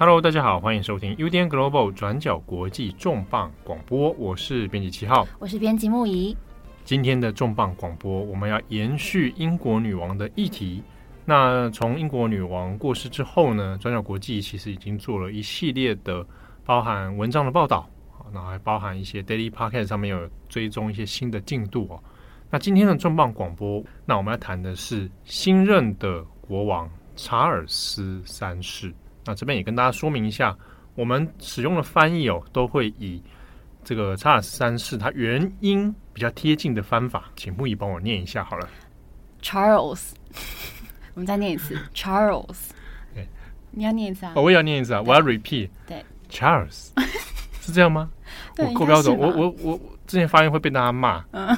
[0.00, 6.36] Hello，大家好，欢迎收听 UDN Global 转角国际重磅广播，我是编辑七号，我是编辑木仪。
[6.84, 10.80] 今天的重磅广播，我们要延续英国女王的议题。
[11.24, 16.24] 那从英国女王过世之后呢，转角国际其实已经做了一系列的
[16.64, 17.90] 包含文章的报道，
[18.32, 22.00] 那还包含一些 Daily Podcast 上面有追踪一些新的进度哦。
[22.50, 28.94] 那今天的重磅广播，那我们要谈的是新任的国王查尔斯三世。
[29.28, 30.56] 那这边也跟大家说明一下，
[30.94, 33.22] 我们使用的翻译哦，都会以
[33.84, 38.66] 这个查尔斯三世他原音比较贴近的翻法，请木易帮我念一下好了。
[39.42, 40.12] Charles，
[41.12, 42.70] 我们再念一次，Charles。
[43.14, 43.28] 对，
[43.70, 44.32] 你要念一次啊？
[44.34, 45.02] 哦，我也要念一次啊！
[45.04, 45.68] 我要 repeat。
[45.86, 46.88] 对，Charles
[47.60, 48.08] 是这样吗？
[48.56, 49.14] 对，我够标准。
[49.14, 51.22] 我我我之前发音会被大家骂。
[51.32, 51.54] 嗯。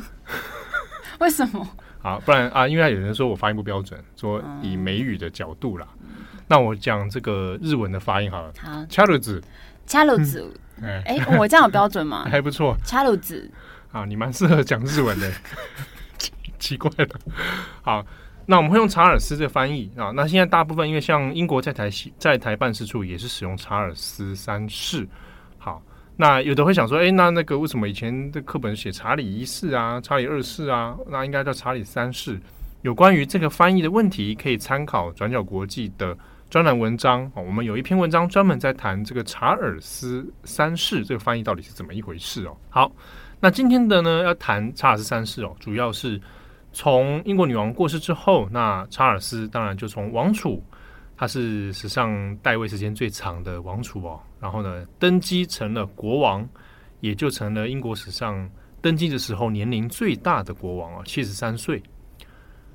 [1.21, 1.65] 为什么？
[2.03, 5.87] 啊，不然啊，因为有人说我发音不标准，说以美语的角度啦。
[6.01, 6.09] 嗯
[6.51, 8.53] 那我讲这个日文的发音好了。
[8.59, 9.41] 好，查鲁子，
[9.87, 10.53] 查鲁子。
[10.83, 12.27] 哎、我这样有标准吗？
[12.29, 12.77] 还不错。
[12.85, 13.49] 查鲁子。
[13.93, 15.31] 啊，你蛮适合讲日文的。
[16.59, 17.09] 奇怪了。
[17.83, 18.05] 好，
[18.47, 20.11] 那我们会用查尔斯这个翻译啊。
[20.11, 25.07] 那现在大部分因为像英国在台在台办事处也是使用查尔斯三世。
[25.57, 25.81] 好，
[26.17, 32.41] 那有的会想说，哎、欸，那那个为什么以前的课本写查理一世啊，查理二世啊，那应该叫查理三世？
[32.83, 36.19] 有关于这个翻译的问题，可以参考转角国际的。
[36.51, 42.57] 专栏文章，我们有一篇文章专门在谈这个查尔斯三世这个翻译到底是怎么一回事哦。
[42.69, 42.91] 好，
[43.39, 46.21] 那今天的呢要谈查尔斯三世哦，主要是
[46.73, 50.61] 从英国女王过世之后，那查尔斯当然就从王储，
[51.17, 56.45] 他是史上在位时间最长的王储哦，然后呢登基成了国王，
[56.99, 61.81] 也就成了英国史上登基的时候年龄最大的国王哦，七十三岁。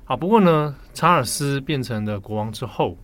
[0.02, 2.96] 好，不过呢，查尔斯变成了国王之后。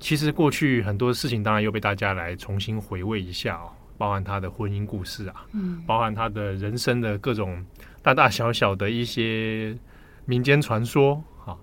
[0.00, 7.64] 其实过去很多事情，当然又被大家来重新回味一下哦，包含他的婚姻故事啊，嗯，包含他的人生的各种
[8.00, 9.76] 大大小小的一些
[10.24, 11.56] 民间传说啊。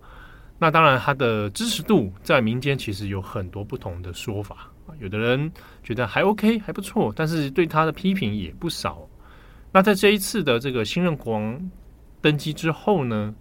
[0.59, 4.91] 那当然，他的支持度在民间其实有很多不同的说法啊。
[4.99, 5.51] 有的人
[5.81, 9.07] 觉得还 OK，还不错，但是对他的批评也不少。
[9.71, 11.71] 那在这一次的这个新任国王
[12.21, 13.33] 登基之后呢，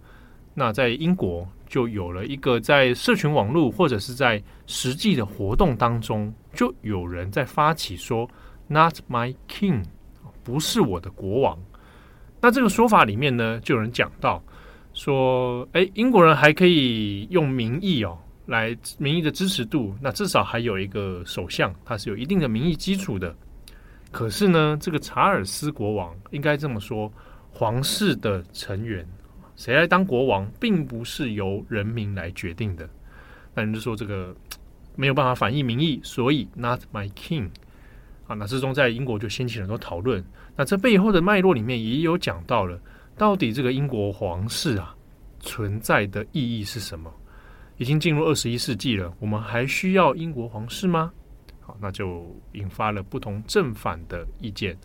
[0.53, 1.47] 那在英国。
[1.67, 8.29] 就有了一个在社群网络或者是在实际的活动当中，就有人在发起说
[8.67, 9.83] “Not my king”，
[10.43, 11.57] 不是我的国王。
[12.41, 14.43] 那这个说法里面呢，就有人讲到
[14.93, 23.35] 说，哎，英国人还可以用民意哦，来民意的支持度，那至少还有一个首相，他是有一定的民意基础的。
[24.11, 27.11] 可是呢，这个查尔斯国王应该这么说，
[27.51, 29.05] 皇室的成员。
[29.55, 32.89] 谁来当国王，并不是由人民来决定的。
[33.53, 34.35] 那人就说这个
[34.95, 37.49] 没有办法反映民意，所以 not my king
[38.27, 38.35] 啊。
[38.35, 40.23] 那之中在英国就掀起很多讨论。
[40.55, 42.79] 那这背后的脉络里面也有讲到了，
[43.17, 44.95] 到底这个英国皇室啊
[45.39, 47.13] 存在的意义是什么？
[47.77, 51.11] 已经进入二十一世纪了，我们还需要英国皇室吗？
[51.59, 54.77] 好，那就引发了不同正反的意见。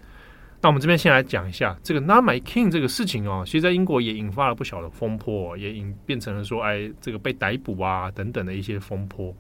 [0.63, 9.35] 那我们这边先来讲一下这个 Not My King 这个事情哦，其实在英国也引发了不小的风波，也引变成了说，哎，这个被逮捕啊等等的一些风波。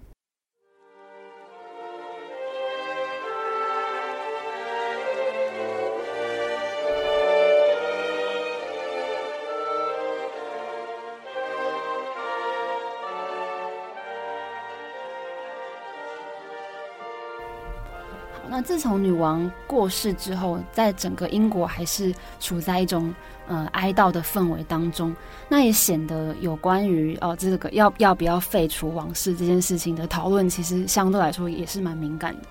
[18.81, 23.15] 从女王过世之后，在整个英国还是处在一种
[23.47, 25.15] 呃哀悼的氛围当中，
[25.49, 32.49] 那也显得有关于哦这个要要不要废除王室这件事情的讨论，其实相对来说也是蛮敏感的。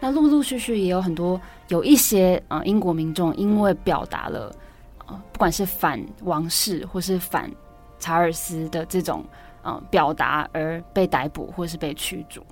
[0.00, 4.54] 那陆陆续续也有很多有一些呃英国民众因为表达了
[5.06, 7.50] 呃不管是反王室或是反
[7.98, 9.24] 查尔斯的这种
[9.62, 12.44] 呃表达而被逮捕或是被驱逐。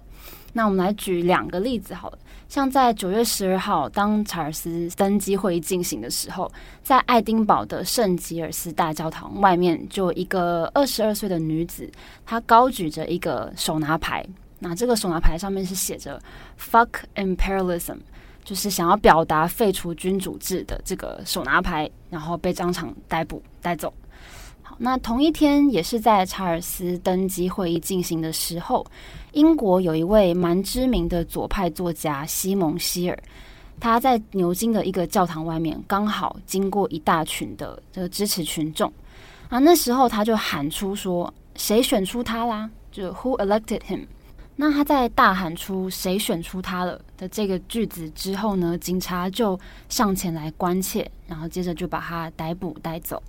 [0.52, 2.18] 那我们来举两个例子好了。
[2.48, 6.50] 像在九月十二号，当查尔斯登基会议进行的时候，
[6.82, 11.90] 在爱丁堡的圣吉尔斯大教堂外面，就一个二十二岁的女子，
[12.26, 14.24] 她高举着一个手拿牌。
[14.58, 16.22] 那这个手拿牌上面是写着
[16.60, 17.96] “fuck imperialism”，
[18.44, 23.92] 就是想要表达废除君主制的这个手拿牌，然后被当场逮捕带走。
[24.84, 28.84] 那同一天，也是在查尔斯登基会议进行的时候，
[29.30, 33.16] 英国有一位蛮知名的左派作家西蒙希尔，
[33.78, 38.92] 他在牛津的一个教堂外面，刚好经过一大群的这个支持群众
[39.48, 39.60] 啊。
[39.60, 44.06] 那时候他就喊出说：“谁选出他啦？”就 “Who elected him？”
[44.56, 49.56] 那他在大喊出“谁选出他了”的这个句子之后呢，警察就
[49.88, 53.22] 上前来关切，然后接着就把他逮捕带走。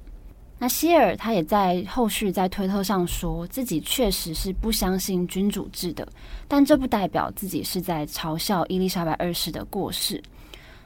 [0.58, 6.08] 那希尔他也在后续在推特上说自己确实是不相信君主制的，
[6.48, 10.22] 但这不代表自己是在嘲笑伊丽莎白二世的过世。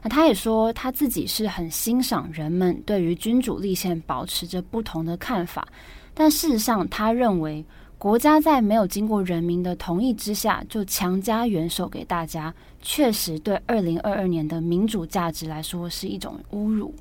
[0.02, 5.68] 那他也说他自己是很欣赏人们对于君主立宪保持着不同的看法，
[6.14, 7.64] 但事实上他认为。
[8.00, 16.94] 国家在没有经过人民的同意之下就强加元首给大家，确实对二零二二年的民主价值来说是一种侮辱。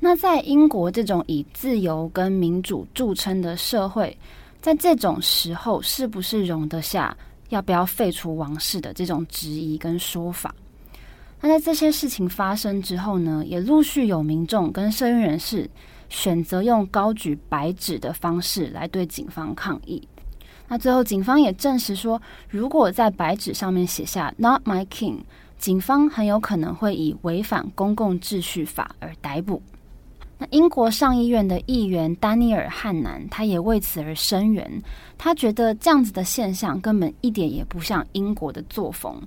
[0.00, 4.16] 那在英国这种以自由跟民主著称的社会，
[4.60, 7.16] 在这种时候是不是容得下
[7.48, 10.54] 要不要废除王室的这种质疑跟说法？
[11.40, 15.70] 那在这些事情发生之后呢，也陆续有民众跟社运人士。
[16.10, 20.08] 选择用高举白纸的方式来对警方抗议。
[20.66, 22.18] 那最后，警方也证实说，
[22.48, 25.18] 如果在白纸上面写下 “Not my king”，
[25.58, 29.62] 警方很有可能会以违反公共秩序法而逮捕。
[30.38, 34.82] 那英国上议院的议员丹尼尔·汉南，他也为此而声援。
[35.18, 39.20] 他觉得这样子的现象根本一点也不像英国的作风。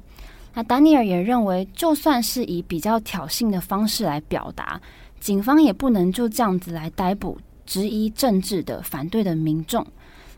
[0.54, 4.80] 那丹尼尔也认为，就算是以比较挑衅的方式来表达。
[5.19, 9.86] 警方也不能就这样子来逮捕质疑政治的反对的民众，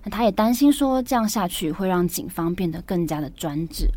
[0.03, 3.87] 那他也担心说，这样下去会让警方变得更加的专制。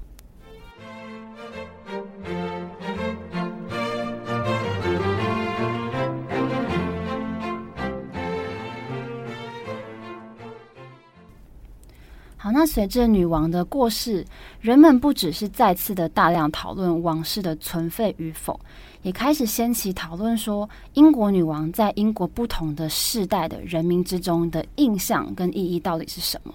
[12.58, 14.24] 那随着女王的过世，
[14.62, 18.58] 人们不只是再次的大量讨论王室的存废与否。
[19.02, 26.54] 也开始掀起讨论，说英国女王在英国不同的世代的人民之中的印象跟意义到底是什么？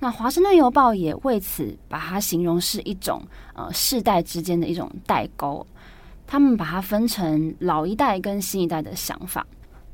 [0.00, 3.22] 那《华盛顿邮报》也为此把它形容是一种
[3.54, 5.64] 呃世代之间的一种代沟，
[6.26, 9.46] 他们把它分成老一代跟新一代的想法。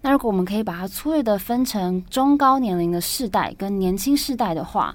[0.05, 4.95] 那如果我们可以把它粗略的分成中高年龄的世代跟年轻世代的话，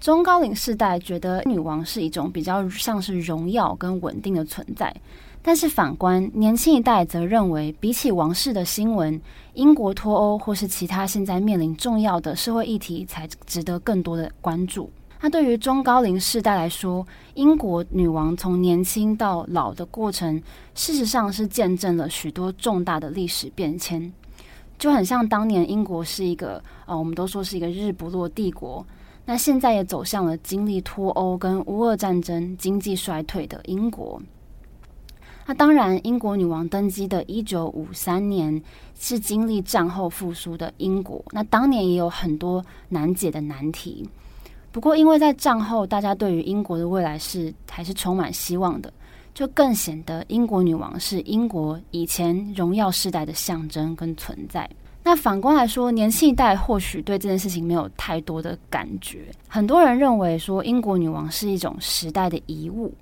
[0.00, 4.94] 中高龄世代觉得女王是一种比较像是荣耀跟稳定的存在。
[5.40, 9.18] 但是反观年轻一代，则认为比起王室的新闻，
[9.54, 14.90] 英国脱欧或是其他现在面临重要的社会议题，才值得更多的关注。
[15.20, 20.42] 那对于中高龄世代来说，英国女王从年轻到老的过程，
[20.74, 24.12] 事实上是见证了许多重大的历史变迁，
[24.78, 28.86] 就很像当年英国是一个呃，我们都说是一个日不落帝国，
[29.24, 34.20] 那现在也走向了经历脱欧跟乌俄战争、经济衰退的英国。
[35.46, 38.62] 那当然，英国女王登基的一九五三年
[38.94, 41.24] 是经历战后复苏的英国。
[41.30, 44.06] 那当年也有很多难解的难题。
[44.70, 48.92] 不过，因为在战后，大家对于英国的未来是还是充满希望的，
[49.38, 54.68] 就更显得英国女王是英国以前荣耀世代的象征跟存在。
[55.04, 59.26] 那反观来说，年轻一代或许对这件事情没有太多的感觉。
[59.46, 62.92] 很多人认为说，英国女王是一种时代的遗物。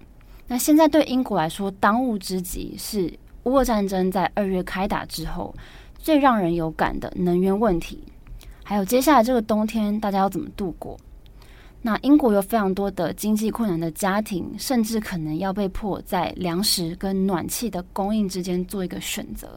[0.46, 3.10] 那现在对英国来说，当务之急是
[3.44, 5.54] 乌俄战争在二月开打之后
[5.96, 8.04] 最让人有感的能源问题，
[8.62, 10.98] 还有接下来这个冬天大家要怎么度过？
[11.86, 19.56] 那英国有非常多的经济困难的家庭，甚至可能要被迫在粮食跟暖气的供应之间做一个选择。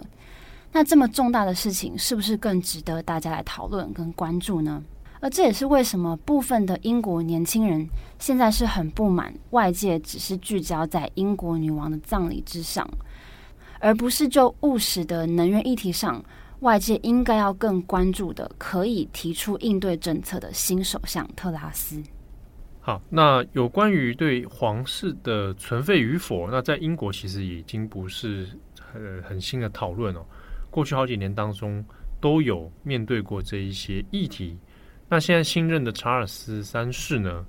[0.71, 4.83] 那这么重大的事情，是不是更值得大家来讨论跟关注呢？
[5.21, 7.83] 而这也是为什么部分的英国年轻人
[8.19, 12.87] 现在是很不满外界只是聚焦在英国女王的葬礼之上，
[13.79, 16.23] 而不是就务实的能源议题上，
[16.59, 21.99] 外界应该要更关注的，可以提出应对政策的新首相特拉斯。
[22.89, 28.47] 好，那有关于对皇室的存废与否，那在英国其实已经不是
[28.81, 30.25] 很很新的讨论哦，
[30.71, 31.85] 过去好几年当中
[32.19, 34.57] 都有面对过这一些议题。
[35.07, 37.45] 那现在新任的查尔斯三世呢，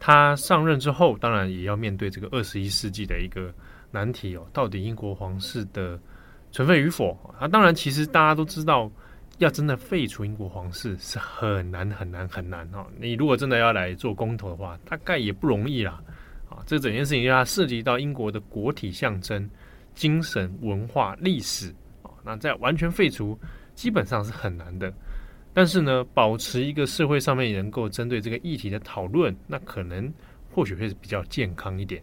[0.00, 3.54] 他上任之后，当然也要面对这个二十一世纪的一个
[3.92, 4.44] 难题哦。
[4.52, 5.96] 到底英国皇室的
[6.50, 7.16] 存废与否？
[7.38, 8.90] 啊，当然，其实大家都知道，
[9.42, 12.86] 要真的废除英国皇室是很难很难很难哦。
[12.96, 16.00] 你如果真的要来做公投的话，大概也不容易啦。
[16.48, 19.50] 啊，这整件事情要涉及到英国的国体象征、
[19.94, 23.36] 精神文化、历史啊，那在完全废除，
[23.74, 24.92] 基本上是很难的。
[25.52, 30.12] 但是呢，保持一个社会上面能够针对这个议题的讨论，那可能
[30.52, 32.00] 或许会是比较健康一点。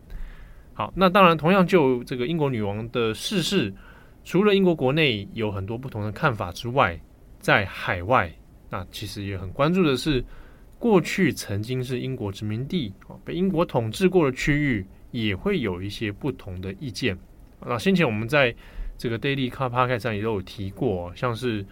[0.73, 3.73] 好，那当然，同样就这个英国女王的逝世，
[4.25, 6.99] 除了英国国内有很多不同的看法之外，
[7.39, 8.31] 在海外，
[8.69, 10.23] 那其实也很关注的是
[10.77, 12.93] 过去曾经是英国殖民地
[13.25, 17.17] 被英国统治过的区域，也会有一些不同的意见。
[17.65, 18.53] 那先前我们在
[18.97, 21.65] 这个 Daily Car Park 上也都有提过，像是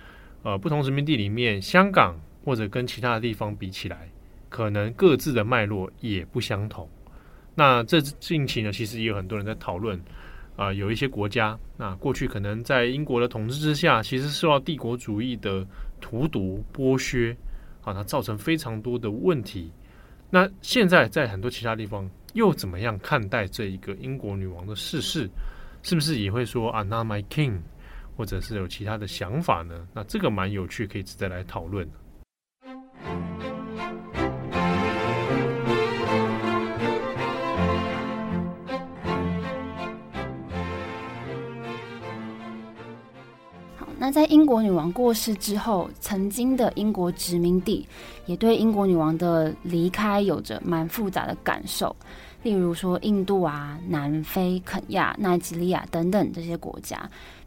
[0.43, 4.09] 呃不同殖民地里面，香港或者跟其他的地方比起来，
[4.49, 6.89] 可能各自的脉络也不相同。
[7.55, 9.99] 那这近期呢，其实也有很多人在讨论
[10.57, 15.65] 啊、有一些国家，那过去可能在英国的统治之下，其实受到帝国主义的
[16.01, 17.33] 荼毒剥削。
[17.83, 19.71] 啊，它造成非常多的问题。
[20.29, 25.29] 那现在在很多其他地方又怎么样看待这一个英国女王的逝世？
[25.83, 27.61] 是不是也会说啊，Not my king，
[28.17, 29.87] 或者是有其他的想法呢？
[29.93, 31.87] 那这个蛮有趣，可以值得来讨论。
[44.07, 47.85] 那在英国女王过世之后，曾经的英国殖民地
[48.25, 51.93] 也对英国女王的离开有着蛮复杂的感受。
[52.41, 56.97] 例如说，印度啊、南非、肯亚、奈及利亚等等这些国家，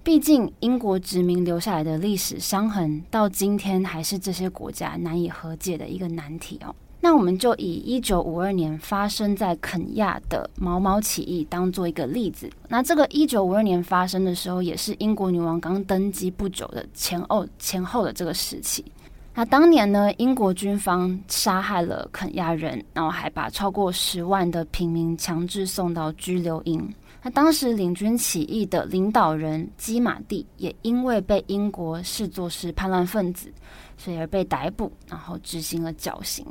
[0.05, 6.75] 毕竟英国殖民留下来的历史伤痕，到今天还是这些国家难以和解的一个难题哦。
[7.03, 12.51] 那我们就以一九五二年发生在肯亚的毛毛起义当做一个例子。
[12.69, 18.85] 那这个一九五二年发生的时候，也是英国女王刚登基不久的前后前后的这个时期。
[19.33, 26.87] 那当年呢，英国军方杀害了肯亚人，然后还把超过十万的平民强制送到拘留营。
[27.23, 33.51] 那当时领军起义的领导人基马蒂，也因为被英国视作是叛乱分子，
[33.97, 36.45] 所以而被逮捕，然后执行了绞刑。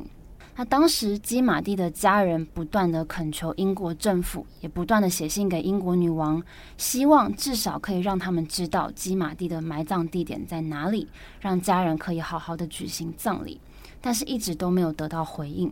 [0.60, 6.44] 那当时基马蒂的家人不断地恳求英国政府，也不断地写信给英国女王，
[6.76, 11.08] 希望至少可以让他们知道基马蒂的埋葬地点在哪里，
[11.40, 13.62] 让家人可以好好的举行葬礼。
[14.02, 15.72] 但是一直都没有得到回应。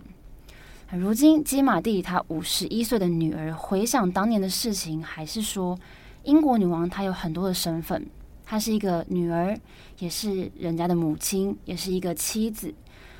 [0.93, 5.77] 如今基马蒂他五十一岁的女儿回想当年的事情，还是说
[6.23, 8.07] 英国女王她有很多的身份，
[8.45, 9.59] 她是一个女儿，
[9.99, 12.73] 也是人家的母亲，也是一个妻子。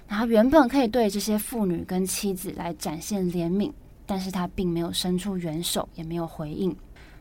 [0.08, 3.72] 他原本可以对这些妇女跟妻子来展现怜悯，
[4.06, 6.76] 但是他并没有伸出援手，也没有回应。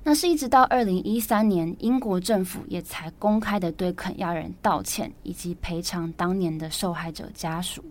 [0.05, 7.85] 那是一直到二零一三年，英国政府也才公开的对肯亚人道歉，以及赔偿当年的受害者家属。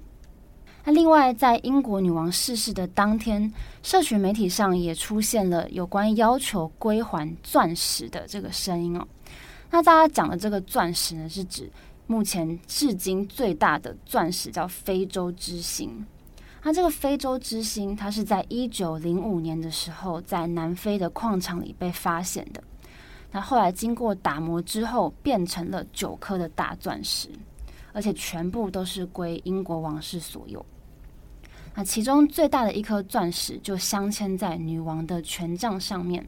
[0.85, 3.51] 那另外，在英国女王逝世的当天，
[3.83, 9.05] 社群媒体上也出现了有关要求归还钻石的这个声音哦。
[9.69, 11.69] 那大家讲的这个钻石呢，是指。
[12.07, 16.05] 目前至今最大的钻石叫非洲之星。
[16.63, 22.63] 那这个非洲之星，它是在一九零五年的时候在南非的矿场里被发现的。
[23.31, 27.29] 那后来经过打磨之后，变成了九颗的大钻石，
[27.91, 30.65] 而且全部都是归英国王室所有。
[31.75, 36.25] 那其中最大的一颗钻石就镶嵌在女王的权杖上面，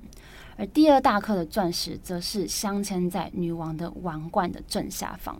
[0.57, 5.39] 而第二大颗的钻石则是镶嵌在女王的王冠的正下方。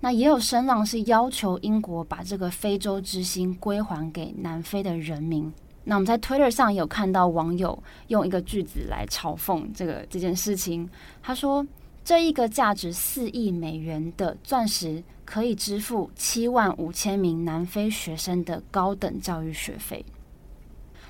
[0.00, 5.52] 那也有声浪是要求英国把这个非洲之星归还给南非的人民。
[5.84, 10.88] 那我们在 Twitter 上有看到网友用一个句子来嘲讽这个这件事情。
[11.22, 11.66] 他说
[12.04, 20.04] ：“这一个价值四亿美元的钻石可以支付七万五千名南非学生的高等教育学费。”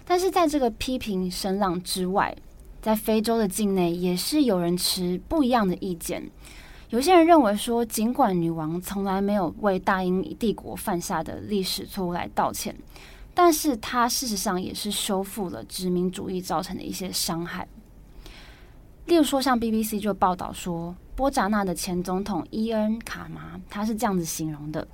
[0.07, 2.35] 但是在这个批评声浪之外，
[2.81, 6.31] 在非洲的境内也是有人持不一样的意见。
[6.91, 12.75] 有些人认为说，尽管女王从来没有为大英帝国犯下的历史错误来道歉，
[13.35, 17.69] 但是她事实上也是修复了殖民主义造成的一些伤害。
[19.05, 24.89] 例如说，像 BBC 就报道说，波札那的前总统伊恩卡麻，他是这样子形容的：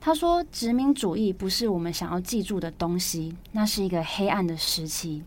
[0.00, 5.22] 他说，殖民主义不是我们想要记住的东西，那是一个黑暗的时期。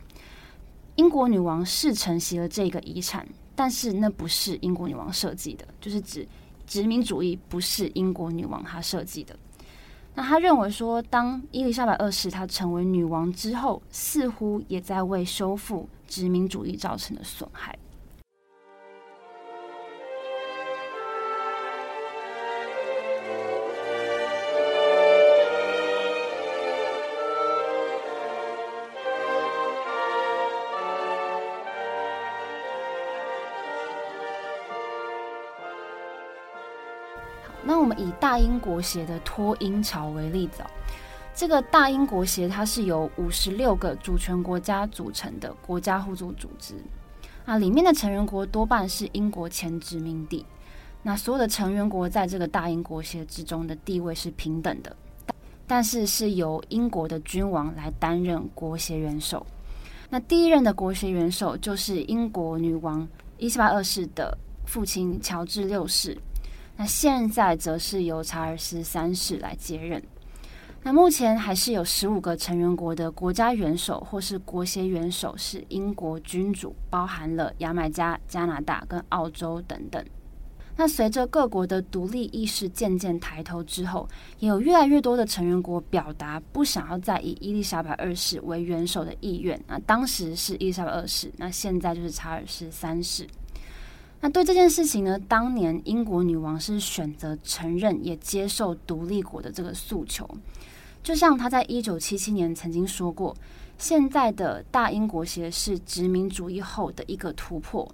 [0.97, 3.27] 英国女王是承袭了这个遗产。
[3.55, 6.27] 但是那不是英国女王设计的，就是指
[6.67, 9.35] 殖民主义不是英国女王她设计的。
[10.17, 17.77] 那他认为说，当伊丽莎白二世她成为女王之后，似乎也在为修复殖民主义造成的损害。
[37.67, 40.61] 那我们以大英国协的脱英潮为例子，
[41.33, 46.75] 这个大英国协它是由五十六个主权国家组成的国家互助组织，
[47.43, 50.45] 啊，里面的成员国多半是英国前殖民地，
[51.01, 54.95] 那所有的成员国在这个大英国协之中的地位是平等的，
[55.65, 59.43] 但是是由英国的君王来担任国协元首。
[60.11, 63.01] 那第一任的国协元首就是英国女王
[63.39, 66.15] 伊丽莎白二世的父亲乔治六世。
[66.77, 70.01] 那现在则是由查尔斯三世来接任。
[70.83, 80.05] 那目前还是有十五个成员国的国家元首或是国协元首是英国君主，包含了牙买加、加拿大跟澳洲等等。
[80.77, 84.07] 那随着各国的独立意识渐渐抬头之后，
[84.39, 89.59] 也有越来越多的成员国表达不想要再以伊丽莎白二世为元首的意愿。
[89.67, 93.25] 那当时是伊丽莎白二世，那现在就是查尔斯三世。
[94.21, 100.27] 那对这件事情呢，当年英国女王是选择承认也接受独立国的这个诉求，
[101.03, 103.35] 就像她在一九七七年曾经说过
[103.77, 107.87] ：“现在的大英国协是殖民主义后的一个突破。”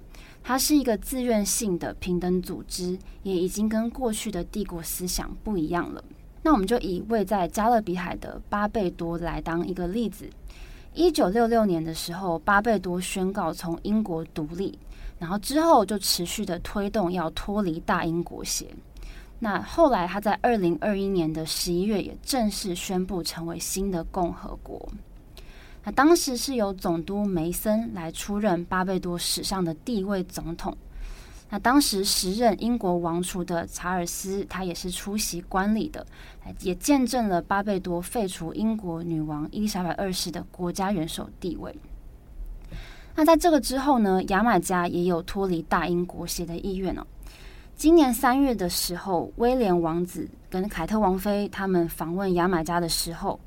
[0.43, 6.03] 它是一个自愿性的平等组织，也已经跟过去的帝国思想不一样了。
[6.41, 10.27] 那我们就以位在加勒比海的巴贝多来当一个例子。
[10.95, 14.79] 一九六六年的时候，巴贝多宣告从英国独立，
[15.21, 18.65] 然后之后就持续的推动要脱离大英国协。
[19.37, 24.89] 那后来他在二零二一年的十一月也正式宣布成为新的共和国。
[25.83, 30.75] 那当时是由总督梅森来出任巴贝多史上的第一位总统。
[31.51, 36.03] 那当时时任英国王储的查尔斯，他也是出席观礼的，
[36.61, 41.75] 也见证了巴贝多废除英国女王伊丽莎白二世的国家元首地位。
[43.15, 47.05] 那在这个之后呢，牙买加也有脱离大英国协的意愿哦。
[47.75, 53.39] 今年三月的时候，威廉王子跟凯特王妃他们访问牙买加的时候。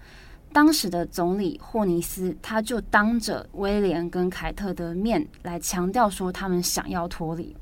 [0.53, 7.57] 当时的总理霍尼斯，他就当着威廉跟凯特的面来强调说，他们想要脱离。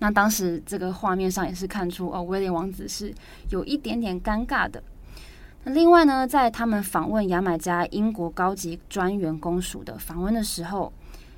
[0.00, 3.14] 那当时这个画面上也是看出哦，威廉王子是
[3.50, 4.82] 有一点点尴尬的。
[5.62, 10.92] 那另外呢，在他们访问牙买加英国高级专员公署的访问的时候，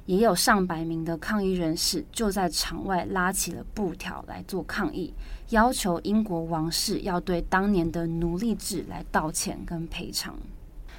[0.06, 5.12] 也有上百名的抗议人士就在场外拉起了布条来做抗议，
[5.50, 10.36] 要求英国王室要对当年的奴隶制来道歉跟赔偿。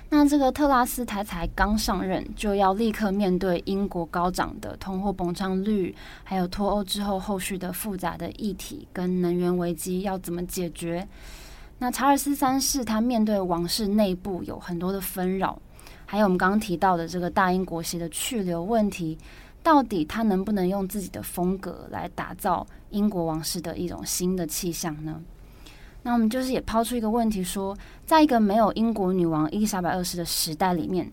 [0.08, 11.08] 那这个特拉斯他才刚上任，就要立刻面对英国高涨的通货膨胀率，还有脱欧之后后续的复杂的议题跟能源危机要怎么解决？
[11.80, 15.60] 那查尔斯三世他面对王室内部有很多的纷扰，
[16.06, 19.18] 还有我们刚刚提到的这个大英国协的去留问题，
[19.64, 25.22] 到底他能不能用自己的风格来打造英国王室的一种新的气象呢？
[26.04, 31.12] 那我们就是也抛出一个问题说，在一个没有英国女王伊丽莎白二世的时代里面，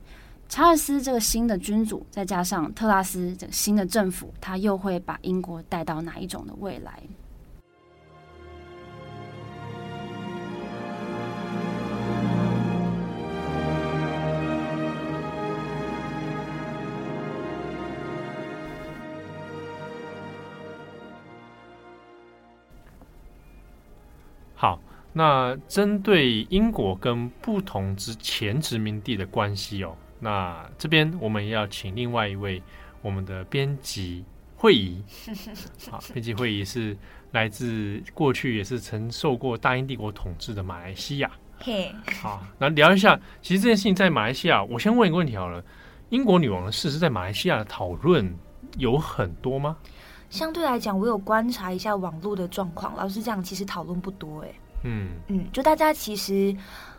[0.50, 7.02] 查尔斯这个新的君主，再加上特拉斯这个新的政府，他又会把英国带到哪一种的未来？
[25.12, 32.62] 那针对英国跟不同之前殖民地的关系哦，那这边我们也要请另外一位
[33.02, 34.24] 我们的编辑
[34.56, 35.02] 会议，
[35.90, 36.96] 好，编辑会议是
[37.32, 45.62] 来自过去也是曾受过大英帝国统治的马来西亚，嘿，好，那聊一下，其实这件事情在马来西亚，我先问一个问题好了，
[46.10, 48.34] 英国女王的事是在马来西亚的讨论
[48.78, 49.76] 有很多吗？
[50.30, 52.96] 相对来讲，我有观察一下网络的状况。
[52.96, 54.48] 老实讲，其实讨论不多，哎，
[54.82, 55.10] 嗯。
[55.28, 56.54] 嗯，就大家其实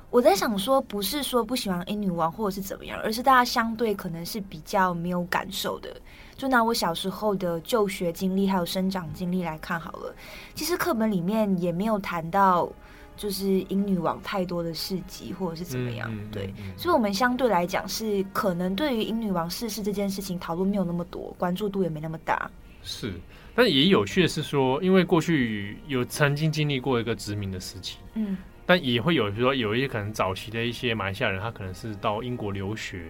[0.10, 5.90] 我在想说，不是说不喜欢英女王或者是怎么样，而是大家相对可能是比较没有感受的。
[6.36, 10.14] 就拿我小时候的就学经历还有生长经历来看好了，
[10.56, 12.68] 其实课本里面也没有谈到
[13.16, 22.50] 就是英女王太多的事迹或者是怎么样，嗯、对，嗯嗯、所以我们相对来讲是可能对于英女王逝世这件事情讨论没有那么多，关注度也没那么大。
[22.82, 23.14] 是，
[23.56, 28.36] 但也有趣的是说，因为过去有曾经经历过一个殖民的时期，嗯，
[28.66, 33.04] 但也会有，比如说有一些可能早期的一些马来西亚人，他可能是到英国留学，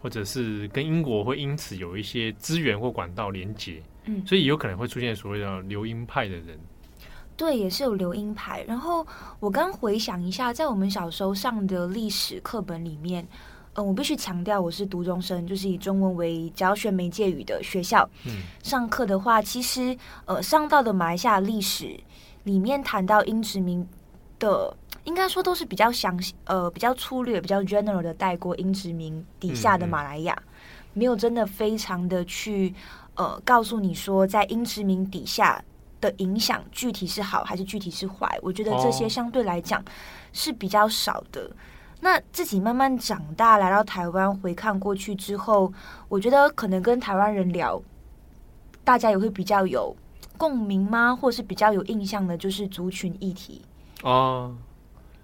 [0.00, 6.58] 或者是跟英国会因此有一些资源或管道连接，嗯，所以有可能会出现所谓的留英派的人。
[7.36, 8.62] 对，也是有留英派。
[8.68, 9.04] 然后
[9.40, 13.26] 我刚回想一下，在我们小时候上的历史课本里面。
[13.74, 18.08] 嗯，我必须强调，我是独中生，就是以中文为教学媒介语的学校。
[18.26, 21.98] 嗯，上课的话，其实呃，上到的马来西亚历史
[22.44, 23.86] 里面谈到英殖民
[24.38, 32.74] 的，应该说都是比较详细，呃，比较粗略、比较 general 的带过英殖民底下的马来亚，嗯嗯，没有真的非常的去
[33.14, 35.64] 呃告诉你说，在英殖民底下
[35.98, 38.38] 的影响具体是好还是具体是坏。
[38.42, 39.82] 我觉得这些相对来讲
[40.34, 41.50] 是比较少的。
[42.04, 45.72] 那自己慢慢长大，来到台湾回看过去之后，
[46.08, 47.80] 我觉得可能跟台湾人聊，
[48.82, 49.94] 大家也会比较有
[50.36, 51.14] 共鸣吗？
[51.14, 53.62] 或是比较有印象的，就是族群议题
[54.02, 54.52] 哦。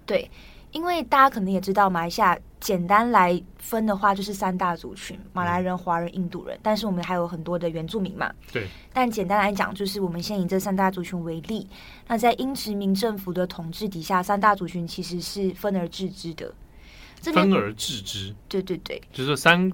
[0.05, 0.31] 对，
[0.71, 6.57] 因为大家可能也知道，马来西亚简单来分的话，就是三大族群：马来人、华人、印度人。
[6.63, 8.31] 但是我们还有很多的原住民嘛。
[8.53, 8.69] 对。
[8.93, 11.67] 但简单来讲，就是我们先以这三大族群为例。
[12.07, 16.49] 那在英殖民政府的统治底下，三大族群其实是分而治之的。
[17.21, 18.33] 分而治之。
[18.47, 19.01] 对对对。
[19.11, 19.71] 就是三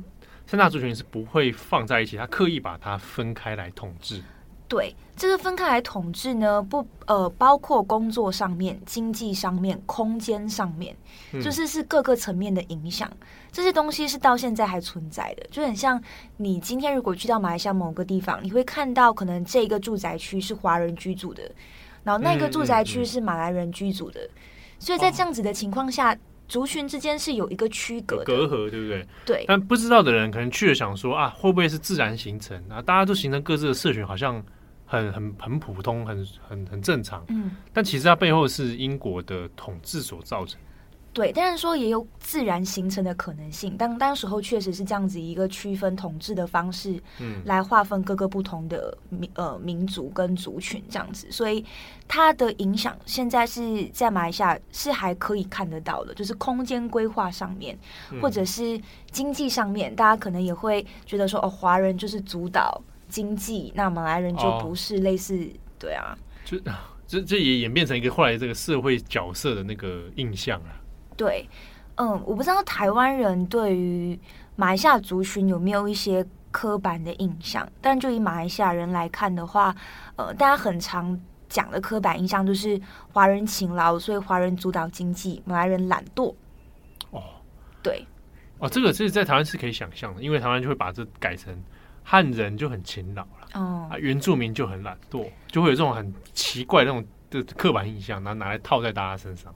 [0.48, 4.22] 三大族群是不会放在一起，他刻意把它分开来统治。
[4.68, 10.96] 对，这个分开来统治呢，不呃，包括工作上面、经济上面、空间上面，
[11.34, 13.08] 就是是各个层面的影响。
[13.12, 13.28] 嗯。
[13.52, 16.02] 这些东西是到现在还存在的，就很像
[16.38, 21.44] 你今天如果去到马来西亚某个地方，你会看到可能这个住宅区是华人居住的，
[22.04, 24.42] 然后那个住宅区是马来人居住的，嗯嗯嗯。
[24.80, 29.08] 所以在这样子的情况下，族群之间是有一个区隔的隔阂，对不对？
[29.26, 29.46] 对。
[29.48, 32.82] 但不知道的人可能去了想说啊，会不会是自然形成啊？
[32.82, 34.44] 大家都形成各自的社群，好像。
[34.88, 37.26] 很很很普通，很很很正常。
[37.30, 40.62] 嗯，但其实它背后是英国的统治所造成。
[41.16, 43.78] 对，但是说也有自然形成的可能性。
[43.78, 51.32] 当当时候确实是这样子一个区分统治的方式，嗯，来划分各个不同的民呃民族跟族群这样子。
[51.32, 51.64] 所以
[52.06, 57.80] 它的影响现在是在马来西亚是还可以看得到的，就是空间规划上面，
[58.22, 58.78] 或者是
[59.10, 62.80] 经济上面，嗯，大家可能也会觉得说哦，华人就是主导。
[63.08, 66.58] 经济，那马来人就不是类似，哦、对啊，就
[67.08, 70.74] 这这也演变成一个后来这个社会角色的那个印象啊。
[71.16, 71.48] 对，
[71.96, 74.20] 嗯，我不知道台湾人对于
[74.56, 79.76] 马来西亚族群有没有一些刻板的印象，但就以马来西亚人来看的话，
[80.16, 82.80] 呃，大家很常讲的刻板印象就是
[83.12, 86.34] 华人勤劳，所以华人主导经济，马来人懒惰。
[87.12, 87.24] 哦，
[87.82, 88.06] 对，
[88.60, 91.56] 哦，这个这是在台湾是可以想象的，因为台湾就会把这改成。
[92.08, 99.52] 汉人就很勤劳了，哦，啊，原住民就很懒惰，就会有这种很奇怪的那种的刻板印象，然后拿来套在大家身上。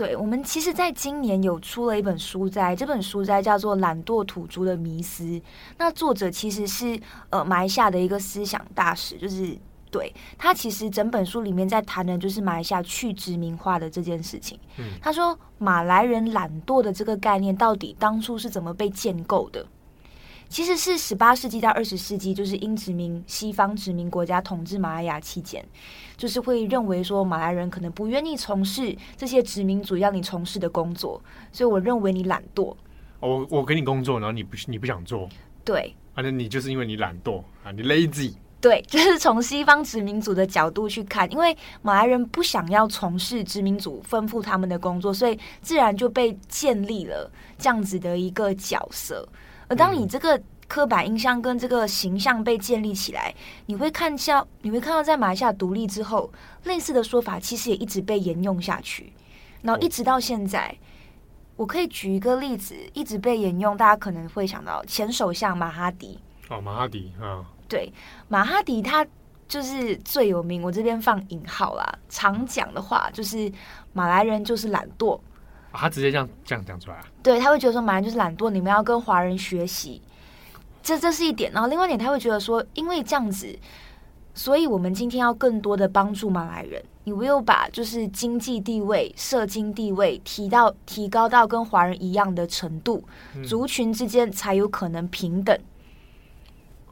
[0.00, 5.24] 对，我们其实在今年有出了一本书斋，这本书斋叫做《懒惰土著的迷思》。
[5.76, 9.54] 那作者其实是呃马来西亚的一个思想大使，就是
[9.90, 14.58] 对他其实整本书里面在谈的就是马来西亚去殖民化的这件事情。
[14.78, 19.66] 嗯，他说马来人懒惰的这个概念到底当初是怎么被建构的？
[20.50, 25.64] 其实是十八世纪到二十世纪，就是英殖民西方殖民国家统治马来亚期间，
[26.16, 32.74] 就是会认为说马来人可能不愿意从事这些殖民主要你从事的工作，所以我认为你懒惰。
[33.20, 35.28] 我我给你工作，然后你不你不想做，
[35.64, 38.34] 对，反正你就是因为你懒惰啊，你 lazy。
[38.60, 49.28] 对， 就是从西方殖民主的角度去看，因为马来人不想要从事殖民主吩咐他们的工作，所以自然就被建立了这样子的一个角色。
[49.70, 53.32] 而当你这个刻板印象跟这个形象被建立起来，
[53.66, 56.28] 你会看到，你会看到，在马来西亚独立之后，
[56.64, 59.12] 类似的说法其实也一直被沿用下去，
[59.62, 60.76] 然后一直到现在。
[61.54, 66.18] 我可以举一个例子，一直被沿用，大家可能会想到前首相马哈迪。
[66.48, 67.92] 哦，马哈迪啊，对，
[68.26, 69.06] 马哈迪他
[69.46, 70.62] 就是最有名。
[70.62, 73.52] 我这边放引号啦，常讲的话就是
[73.92, 75.20] 马来人就是懒惰。
[75.72, 77.04] 啊、他直接这样这样讲出来啊？
[77.22, 80.02] 对，他会觉得说马来人就是懒惰，你们要跟华人学习，
[80.82, 81.52] 这这是一点。
[81.52, 83.56] 然后另外一点，他会觉得说，因为这样子，
[84.34, 93.04] 所以我们今天要更多的帮助马来人，你唯有把就是经济地位、社经地位提到提高到跟华人一样的程度，
[93.36, 95.56] 嗯、族群之间才有可能平等。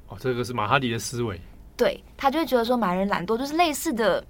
[0.06, 1.40] 哦，这个是马哈迪的思维。
[1.76, 4.24] 对，他就会觉得说马来人懒惰，就是类似的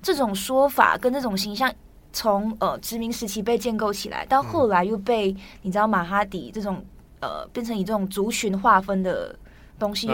[0.00, 1.72] 这种说法跟这种形象。
[2.12, 6.84] 从呃殖民时期被建构起来，到后来又被、嗯、你知道马哈迪这种
[7.20, 9.34] 呃变成以这种族群划分的
[9.78, 10.08] 东西，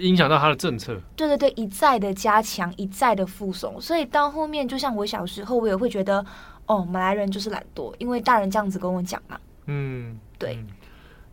[0.00, 1.00] 影响到他的政策。
[1.14, 6.24] 对对对，一再的加强，一再的附送，所以到后面，就像我小时候，我也会觉得，
[6.66, 9.38] 哦，马来人就是懒惰，因为大人这样子跟我讲嘛。
[9.66, 10.66] 嗯，对、嗯。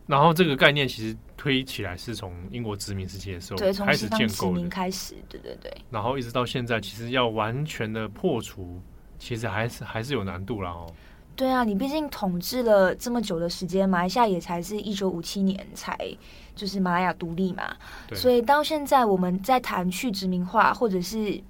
[0.06, 5.72] 然后这个概念其实推起来是从英国殖民时期的时候对开始建构的，开始，对对对。
[5.90, 8.80] 然后一直到现在，其实要完全的破除。
[9.24, 10.86] 其实还是还是有难度啦哦。
[11.34, 15.98] 对啊，你毕竟统治了这么久的时间，马来西亚也才是一九五七年才
[16.54, 17.74] 就是马来亚独立嘛。
[18.12, 21.42] 所以到现在我们在谈去殖民化，或者是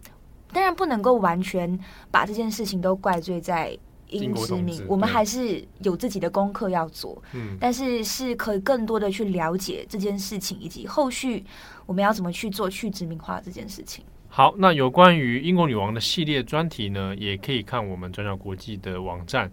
[0.52, 1.76] 当然不能够完全
[2.12, 3.76] 把这件事情都怪罪在
[4.08, 7.20] 英殖民，我们还是有自己的功课要做。
[7.32, 11.44] 嗯，但是是可以更多的去了解这件事情，以及后续
[11.86, 14.04] 我们要怎么去做去殖民化这件事情。
[14.36, 19.48] 好，那有关于英国女王的系列专题呢，也可以看我们转角国际的网站，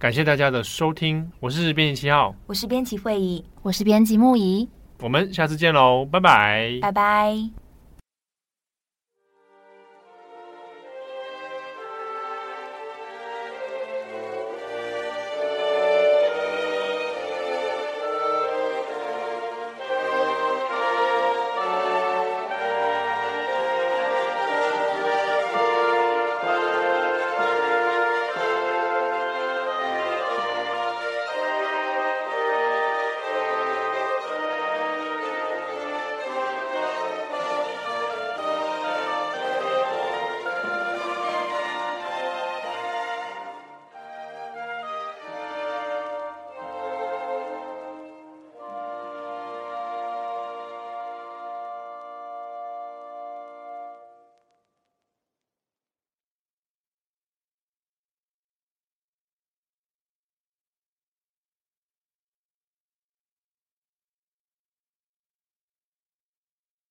[0.00, 7.65] 感谢大家的收听，我是编辑七号，我是编辑会议，我是编辑木仪，我们下次见喽，拜拜，拜拜。